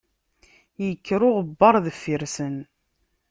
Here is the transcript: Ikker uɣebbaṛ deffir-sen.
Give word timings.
Ikker 0.89 1.21
uɣebbaṛ 1.29 1.75
deffir-sen. 1.85 2.57